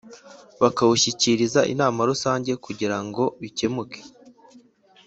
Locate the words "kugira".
2.65-2.97